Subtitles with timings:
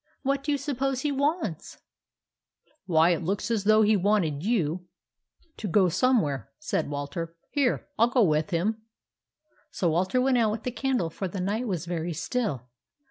[0.23, 1.75] What do you suppose he wants?"
[2.65, 6.51] 14 Why, it looks as though he wanted you THE ROBBERS 53 to go somewhere,"
[6.57, 8.81] said Walter." Here, I '11 go with him."
[9.69, 12.63] So Walter went out with the candle, for the night was very still.